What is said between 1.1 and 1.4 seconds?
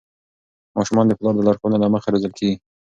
پلار